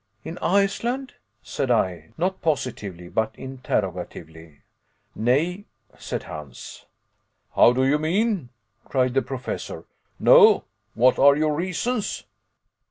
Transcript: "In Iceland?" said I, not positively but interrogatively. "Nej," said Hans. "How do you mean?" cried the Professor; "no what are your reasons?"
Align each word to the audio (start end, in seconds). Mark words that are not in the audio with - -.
"In 0.23 0.39
Iceland?" 0.39 1.13
said 1.43 1.69
I, 1.69 2.09
not 2.17 2.41
positively 2.41 3.07
but 3.07 3.35
interrogatively. 3.35 4.61
"Nej," 5.15 5.65
said 5.95 6.23
Hans. 6.23 6.87
"How 7.55 7.71
do 7.71 7.85
you 7.85 7.99
mean?" 7.99 8.49
cried 8.83 9.13
the 9.13 9.21
Professor; 9.21 9.85
"no 10.17 10.63
what 10.95 11.19
are 11.19 11.35
your 11.37 11.53
reasons?" 11.53 12.23